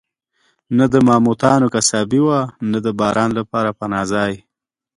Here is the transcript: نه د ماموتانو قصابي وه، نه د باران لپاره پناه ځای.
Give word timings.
نه 0.77 0.85
د 0.93 0.95
ماموتانو 1.07 1.71
قصابي 1.75 2.21
وه، 2.27 2.39
نه 2.71 2.77
د 2.85 2.87
باران 2.99 3.29
لپاره 3.39 3.69
پناه 3.79 4.05
ځای. 4.13 4.33